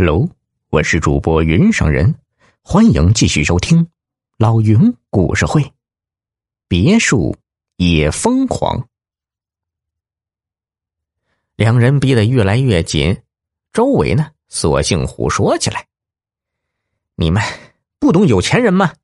[0.00, 0.30] Hello，
[0.70, 2.14] 我是主播云上人，
[2.62, 3.90] 欢迎继续收听
[4.36, 5.72] 老云故事会。
[6.68, 7.36] 别墅
[7.74, 8.88] 也疯狂，
[11.56, 13.24] 两人逼得越来越紧，
[13.72, 15.88] 周围呢，索性胡说起来
[17.18, 17.42] ：“你们
[17.98, 18.94] 不懂有钱人吗？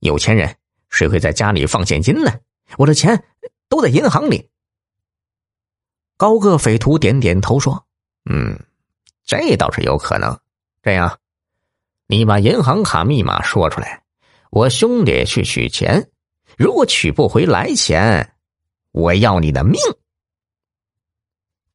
[0.00, 0.54] 有钱人
[0.90, 2.38] 谁会在家里放现金呢？
[2.76, 3.24] 我的钱
[3.70, 4.50] 都在银行里。”
[6.18, 7.86] 高个匪徒点点头说
[8.28, 8.62] ：“嗯。”
[9.28, 10.36] 这倒是有可能。
[10.82, 11.18] 这样，
[12.06, 14.02] 你把银行卡密码说出来，
[14.50, 16.10] 我兄弟去取钱。
[16.56, 18.32] 如果取不回来钱，
[18.90, 19.78] 我要你的命。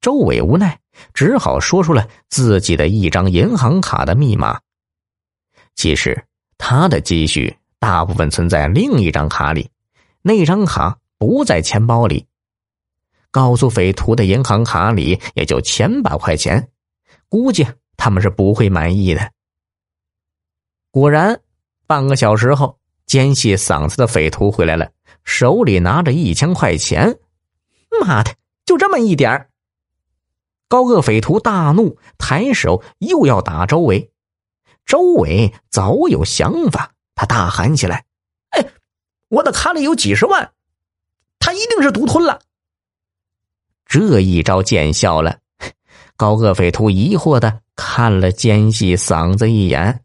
[0.00, 0.80] 周伟无奈，
[1.14, 4.60] 只好说出了自己的一张银行卡的密码。
[5.76, 6.26] 其实，
[6.58, 9.70] 他的积蓄大部分存在另一张卡里，
[10.22, 12.26] 那张卡不在钱包里。
[13.30, 16.68] 告诉匪徒的银行卡里也就千把块钱。
[17.28, 19.32] 估计他们是不会满意的。
[20.90, 21.40] 果然，
[21.86, 24.90] 半个小时后，尖细嗓子的匪徒回来了，
[25.24, 27.18] 手里拿着一千块钱。
[28.00, 29.50] 妈的，就这么一点儿！
[30.68, 34.12] 高个匪徒大怒，抬手又要打周伟。
[34.86, 38.04] 周伟早有想法，他大喊起来
[38.50, 38.66] ：“哎，
[39.28, 40.52] 我的卡里有几十万，
[41.38, 42.40] 他一定是独吞了。”
[43.86, 45.38] 这一招见效了。
[46.16, 50.04] 高个匪徒疑惑的看了奸细嗓子一眼，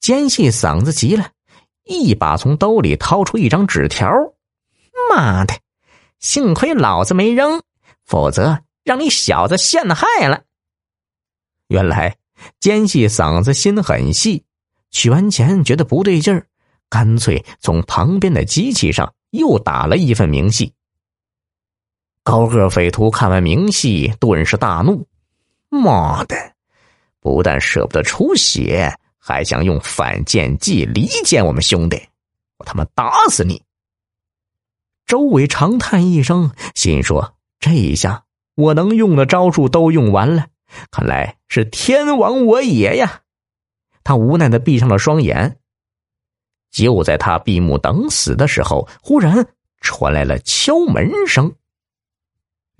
[0.00, 1.30] 奸细嗓子急了，
[1.84, 4.10] 一把从兜里掏出一张纸条。
[5.08, 5.54] 妈的，
[6.18, 7.62] 幸亏老子没扔，
[8.04, 10.42] 否则让你小子陷害了。
[11.68, 12.16] 原来
[12.58, 14.44] 奸细嗓子心很细，
[14.90, 16.46] 取完钱觉得不对劲儿，
[16.88, 20.74] 干脆从旁边的机器上又打了一份明细。
[22.22, 25.06] 高个匪徒看完明细，顿时大怒
[25.70, 26.36] ：“妈的！
[27.18, 32.00] 不但舍不得出血，还想用反间计离间我们兄弟！
[32.58, 33.62] 我他妈打死你！”
[35.06, 38.24] 周伟长叹一声，心说：“这一下
[38.54, 40.46] 我能用的招数都用完了，
[40.90, 43.22] 看来是天亡我也呀！”
[44.04, 45.58] 他无奈的闭上了双眼。
[46.70, 49.48] 就在他闭目等死的时候，忽然
[49.80, 51.52] 传来了敲门声。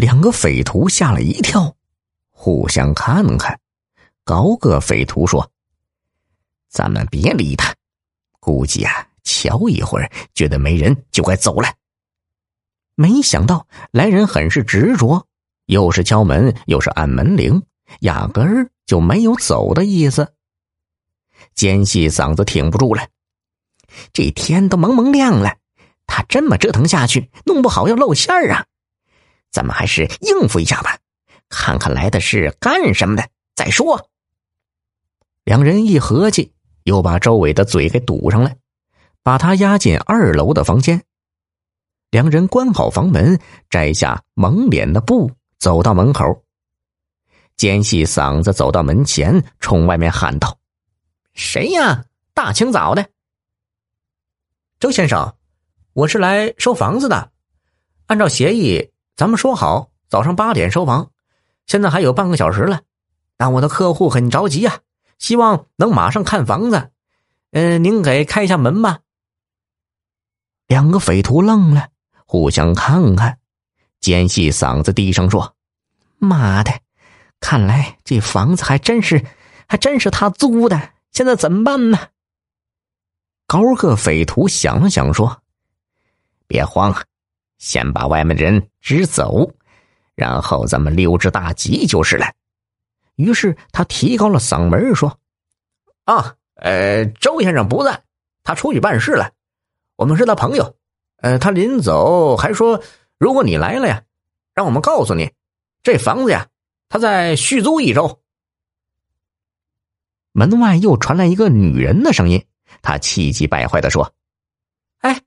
[0.00, 1.76] 两个匪徒吓了一跳，
[2.30, 3.60] 互相看看。
[4.24, 5.52] 高个匪徒说
[6.70, 7.74] ：“咱们别理他，
[8.40, 11.68] 估计啊，瞧一会儿觉得没人就该走了。”
[12.96, 15.26] 没想到来人很是执着，
[15.66, 17.62] 又是敲门，又是按门铃，
[18.00, 20.32] 压根儿就没有走的意思。
[21.54, 23.06] 尖细嗓子挺不住了，
[24.14, 25.58] 这天都蒙蒙亮了，
[26.06, 28.64] 他这么折腾下去，弄不好要露馅儿啊！
[29.50, 30.98] 咱们还是应付一下吧，
[31.48, 34.08] 看看来的是干什么的再说。
[35.44, 36.52] 两人一合计，
[36.84, 38.54] 又把周伟的嘴给堵上了，
[39.22, 41.02] 把他押进二楼的房间。
[42.10, 46.44] 两人关好房门，摘下蒙脸的布，走到门口。
[47.56, 50.58] 尖细嗓子走到门前，冲外面喊道
[51.34, 52.04] ：“谁呀？
[52.32, 53.08] 大清早的！”
[54.80, 55.36] 周先生，
[55.92, 57.32] 我是来收房子的，
[58.06, 58.90] 按照协议。
[59.20, 61.10] 咱们说好早上八点收房，
[61.66, 62.80] 现在还有半个小时了，
[63.36, 64.78] 但我的客户很着急呀，
[65.18, 66.90] 希望能马上看房子。
[67.50, 69.00] 嗯，您给开一下门吧。
[70.66, 71.88] 两个匪徒愣了，
[72.24, 73.38] 互相看看，
[74.00, 75.54] 尖细嗓子低声说
[76.16, 76.72] ：“妈的，
[77.40, 79.22] 看来这房子还真是
[79.68, 81.98] 还真是他租的，现在怎么办呢？”
[83.46, 85.42] 高个匪徒想了想说
[86.48, 86.96] ：“别慌。”
[87.60, 89.52] 先把外面的人支走，
[90.14, 92.26] 然后咱们溜之大吉就是了。
[93.16, 95.20] 于是他提高了嗓门说
[96.06, 98.02] ：“啊，呃，周先生不在，
[98.42, 99.30] 他出去办事了。
[99.96, 100.74] 我们是他朋友。
[101.18, 102.82] 呃，他临走还说，
[103.18, 104.02] 如果你来了呀，
[104.54, 105.30] 让我们告诉你，
[105.82, 106.48] 这房子呀，
[106.88, 108.22] 他在续租一周。”
[110.32, 112.42] 门外又传来一个女人的声音，
[112.80, 114.14] 她气急败坏的说
[115.00, 115.20] ：“哎。”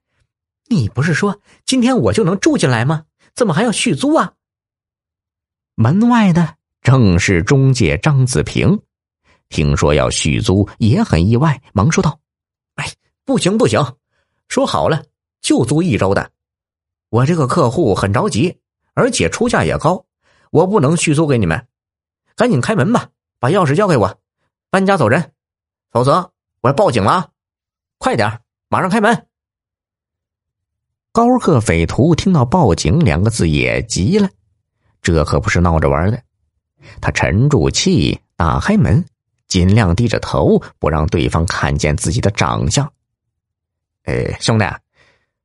[0.68, 3.04] 你不是说今天我就能住进来吗？
[3.34, 4.34] 怎么还要续租啊？
[5.74, 8.80] 门外的正是中介张子平，
[9.48, 12.20] 听说要续租也很意外，忙说道
[12.76, 12.92] ：“哎，
[13.24, 13.96] 不行不行，
[14.48, 15.04] 说好了
[15.40, 16.30] 就租一周的，
[17.08, 18.60] 我这个客户很着急，
[18.94, 20.06] 而且出价也高，
[20.50, 21.66] 我不能续租给你们，
[22.36, 23.08] 赶紧开门吧，
[23.40, 24.20] 把钥匙交给我，
[24.70, 25.32] 搬家走人，
[25.90, 27.28] 否则我要报警了啊！
[27.98, 29.26] 快点，马上开门。”
[31.14, 34.28] 高个匪徒听到“报警”两个字也急了，
[35.00, 36.20] 这可不是闹着玩的。
[37.00, 39.04] 他沉住气，打开门，
[39.46, 42.92] 尽量低着头，不让对方看见自己的长相。
[44.02, 44.64] 哎，兄弟，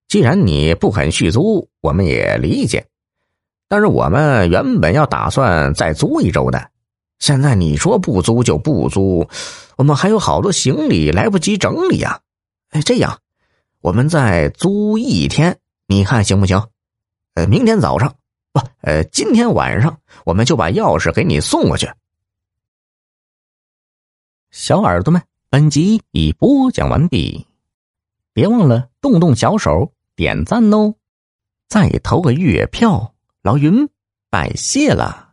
[0.07, 2.87] 既然你不肯续租，我们也理解。
[3.67, 6.71] 但是我们原本要打算再租一周的，
[7.19, 9.29] 现在你说不租就不租，
[9.77, 12.21] 我们还有好多行李来不及整理呀。
[12.71, 13.19] 哎，这样，
[13.81, 16.67] 我们再租一天，你看行不行？
[17.35, 18.15] 呃，明天早上
[18.51, 21.89] 不，呃，今天晚上我们就把钥匙给你送过去。
[24.51, 27.47] 小耳朵们，本集已播讲完毕，
[28.33, 30.95] 别忘了动动小手点赞哦，
[31.67, 33.13] 再投个月票。
[33.41, 33.87] 老云，
[34.29, 35.28] 拜谢了。